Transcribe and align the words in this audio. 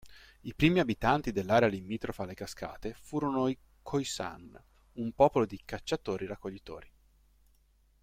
I 0.41 0.55
primi 0.55 0.79
abitanti 0.79 1.31
dell'area 1.31 1.67
limitrofa 1.69 2.23
alle 2.23 2.33
cascate 2.33 2.95
furono 2.95 3.47
i 3.47 3.55
Khoisan, 3.83 4.59
un 4.93 5.11
popolo 5.13 5.45
di 5.45 5.61
cacciatori-raccoglitori. 5.63 6.91